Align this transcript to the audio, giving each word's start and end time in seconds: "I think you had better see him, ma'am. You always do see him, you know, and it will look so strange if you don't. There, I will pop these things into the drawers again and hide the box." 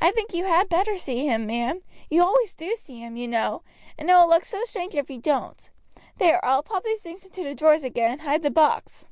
"I 0.00 0.12
think 0.12 0.32
you 0.32 0.44
had 0.44 0.68
better 0.68 0.94
see 0.94 1.26
him, 1.26 1.46
ma'am. 1.46 1.80
You 2.08 2.22
always 2.22 2.54
do 2.54 2.76
see 2.76 3.00
him, 3.00 3.16
you 3.16 3.26
know, 3.26 3.64
and 3.98 4.08
it 4.08 4.14
will 4.14 4.28
look 4.28 4.44
so 4.44 4.62
strange 4.62 4.94
if 4.94 5.10
you 5.10 5.18
don't. 5.18 5.68
There, 6.18 6.38
I 6.44 6.54
will 6.54 6.62
pop 6.62 6.84
these 6.84 7.02
things 7.02 7.24
into 7.26 7.42
the 7.42 7.52
drawers 7.52 7.82
again 7.82 8.12
and 8.12 8.20
hide 8.20 8.42
the 8.42 8.52
box." 8.52 9.04